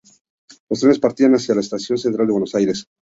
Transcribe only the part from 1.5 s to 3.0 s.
la estación Central de Buenos Aires.